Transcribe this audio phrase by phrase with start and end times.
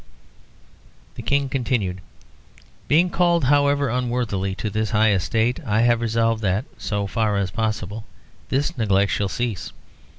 [1.13, 2.01] The King continued:
[2.87, 7.51] "Being called, however unworthily, to this high estate, I have resolved that, so far as
[7.51, 8.05] possible,
[8.49, 9.71] this neglect shall cease.